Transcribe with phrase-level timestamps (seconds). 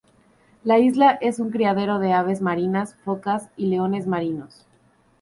[0.63, 4.65] La isla es un criadero de aves marinas, focas y leones marinos.